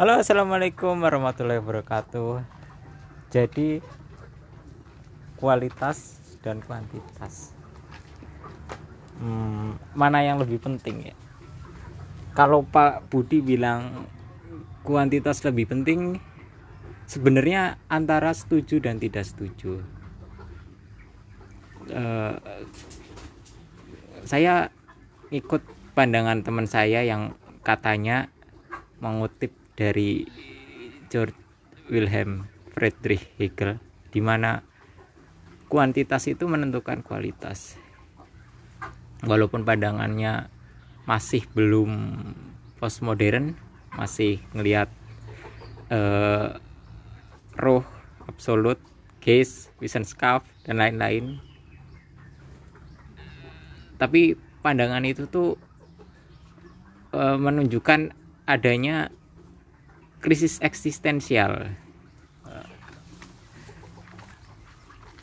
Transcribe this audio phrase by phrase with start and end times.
[0.00, 2.40] Halo assalamualaikum warahmatullahi wabarakatuh.
[3.28, 3.84] Jadi
[5.36, 7.52] kualitas dan kuantitas.
[9.20, 11.16] Hmm, Mana yang lebih penting ya?
[12.32, 14.08] Kalau Pak Budi bilang
[14.88, 16.16] kuantitas lebih penting
[17.04, 19.84] Sebenarnya antara setuju dan tidak setuju.
[21.92, 22.40] Uh,
[24.24, 24.72] Saya
[25.28, 25.60] ikut
[25.92, 28.32] pandangan teman saya yang katanya
[29.00, 30.28] mengutip dari
[31.08, 31.36] George
[31.90, 33.80] Wilhelm Friedrich Hegel
[34.14, 34.62] di mana
[35.66, 37.78] kuantitas itu menentukan kualitas.
[39.26, 40.48] Walaupun pandangannya
[41.04, 41.90] masih belum
[42.80, 43.58] postmodern,
[43.92, 44.88] masih ngelihat
[45.92, 46.56] uh,
[47.60, 47.84] roh
[48.30, 48.80] absolut,
[49.20, 51.38] case, Wissenschaft dan lain-lain.
[54.00, 55.60] Tapi pandangan itu tuh
[57.12, 58.16] uh, menunjukkan
[58.50, 59.14] adanya
[60.18, 61.70] krisis eksistensial.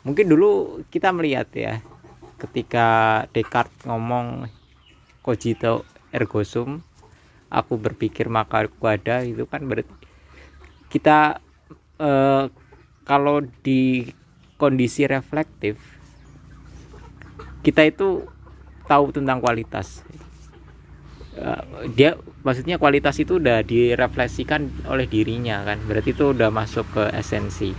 [0.06, 1.84] Mungkin dulu kita melihat ya,
[2.40, 4.48] ketika Descartes ngomong
[5.20, 5.84] cogito
[6.16, 6.80] ergo sum,
[7.52, 9.92] aku berpikir maka aku ada itu kan berarti
[10.88, 11.40] kita
[12.00, 12.44] eh,
[13.04, 14.08] kalau di
[14.56, 15.76] kondisi reflektif
[17.60, 18.24] kita itu
[18.88, 20.00] tahu tentang kualitas
[21.94, 25.78] dia maksudnya kualitas itu udah direfleksikan oleh dirinya kan.
[25.86, 27.70] Berarti itu udah masuk ke esensi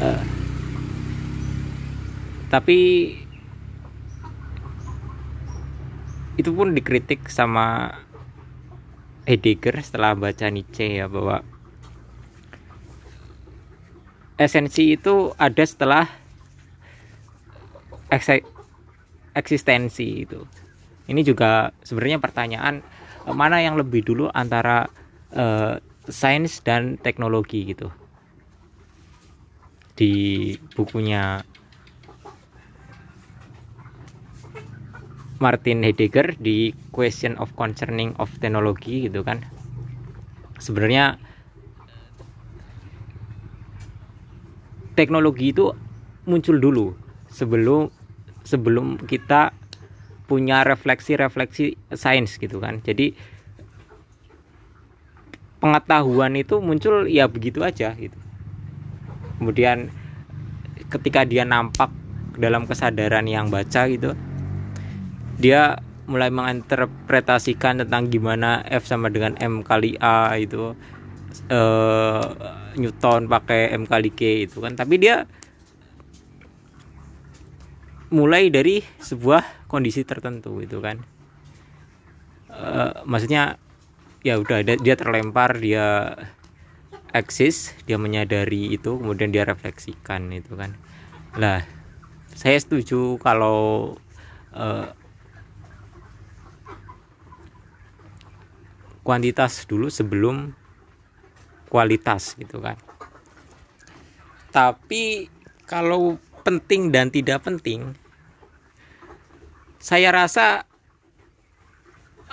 [0.00, 0.22] uh,
[2.52, 2.78] tapi
[6.36, 7.96] itu pun dikritik sama
[9.26, 11.42] Heidegger setelah baca Nietzsche ya bahwa
[14.36, 16.06] esensi itu ada setelah
[19.34, 20.44] eksistensi itu
[21.06, 22.82] ini juga sebenarnya pertanyaan
[23.26, 24.90] eh, mana yang lebih dulu antara
[25.34, 27.90] uh, sains dan teknologi gitu?
[29.96, 30.12] Di
[30.76, 31.40] bukunya
[35.36, 39.44] Martin Heidegger di Question of Concerning of Technology gitu kan.
[40.56, 41.20] Sebenarnya
[44.96, 45.76] teknologi itu
[46.24, 46.96] muncul dulu
[47.28, 47.92] sebelum
[48.48, 49.52] sebelum kita
[50.26, 52.82] punya refleksi-refleksi sains gitu kan.
[52.82, 53.14] Jadi
[55.62, 58.18] pengetahuan itu muncul ya begitu aja gitu.
[59.38, 59.90] Kemudian
[60.90, 61.90] ketika dia nampak
[62.36, 64.12] dalam kesadaran yang baca gitu
[65.40, 70.72] dia mulai menginterpretasikan tentang gimana F sama dengan M kali A itu
[71.50, 72.24] uh,
[72.78, 74.78] Newton pakai M kali K itu kan.
[74.78, 75.26] Tapi dia
[78.10, 81.02] mulai dari sebuah kondisi tertentu itu kan.
[82.50, 83.58] Uh, maksudnya
[84.24, 86.16] ya udah dia terlempar dia
[87.12, 90.74] eksis dia menyadari itu kemudian dia refleksikan itu kan.
[91.36, 91.62] Lah
[92.36, 93.94] saya setuju kalau
[94.54, 94.88] uh,
[99.06, 100.50] kuantitas dulu sebelum
[101.70, 102.74] kualitas gitu kan.
[104.50, 105.30] Tapi
[105.66, 107.98] kalau penting dan tidak penting
[109.82, 110.66] saya rasa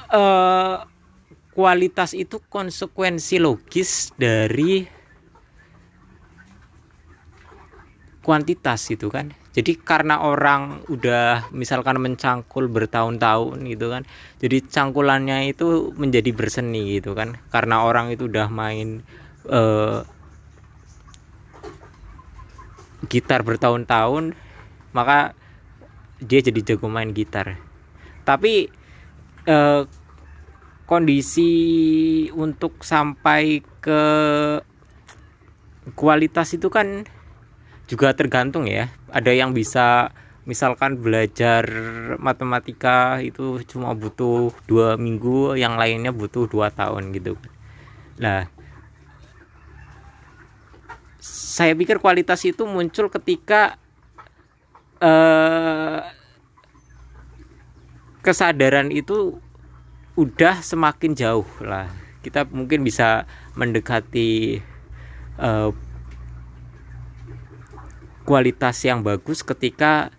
[0.09, 0.85] uh,
[1.53, 4.89] kualitas itu konsekuensi logis dari
[8.23, 9.35] kuantitas itu kan.
[9.53, 14.01] Jadi karena orang udah misalkan mencangkul bertahun-tahun gitu kan
[14.41, 17.37] jadi cangkulannya itu menjadi berseni gitu kan.
[17.53, 19.05] Karena orang itu udah main
[19.45, 20.01] uh,
[23.11, 24.35] gitar bertahun-tahun
[24.93, 25.33] maka
[26.23, 27.59] dia jadi jago main gitar.
[28.23, 28.69] Tapi
[29.49, 29.81] eh,
[30.87, 31.51] kondisi
[32.31, 34.03] untuk sampai ke
[35.97, 37.03] kualitas itu kan
[37.89, 38.87] juga tergantung ya.
[39.11, 41.63] Ada yang bisa misalkan belajar
[42.19, 47.35] matematika itu cuma butuh dua minggu yang lainnya butuh dua tahun gitu.
[48.21, 48.52] Lah
[51.23, 53.79] saya pikir kualitas itu muncul ketika
[54.99, 56.03] eh,
[58.19, 59.39] kesadaran itu
[60.19, 61.87] udah semakin jauh lah.
[62.19, 63.23] Kita mungkin bisa
[63.55, 64.59] mendekati
[65.39, 65.71] eh,
[68.27, 70.11] kualitas yang bagus ketika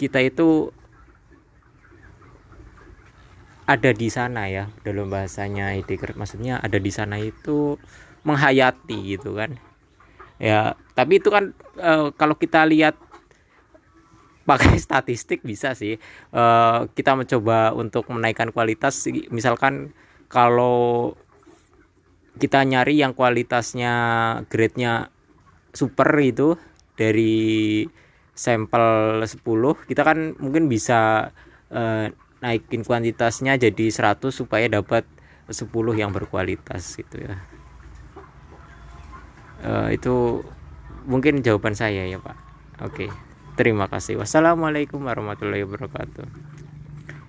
[0.00, 0.72] kita itu
[3.68, 7.80] ada di sana ya dalam bahasanya Heidegger maksudnya ada di sana itu
[8.22, 9.58] menghayati gitu kan
[10.36, 12.96] ya tapi itu kan e, kalau kita lihat
[14.48, 16.00] pakai statistik bisa sih.
[16.32, 16.42] E,
[16.96, 19.04] kita mencoba untuk menaikkan kualitas.
[19.28, 19.92] Misalkan
[20.32, 21.14] kalau
[22.36, 23.94] kita nyari yang kualitasnya
[24.52, 25.08] grade-nya
[25.72, 26.56] super itu
[26.96, 27.84] dari
[28.36, 29.40] sampel 10
[29.88, 31.32] kita kan mungkin bisa
[31.72, 32.06] uh,
[32.44, 35.08] naikin kuantitasnya jadi 100 supaya dapat
[35.48, 37.40] 10 yang berkualitas gitu ya
[39.64, 40.42] uh, itu
[41.06, 42.36] mungkin jawaban saya ya Pak.
[42.84, 43.08] Oke
[43.56, 44.20] terima kasih.
[44.20, 46.55] Wassalamualaikum warahmatullahi wabarakatuh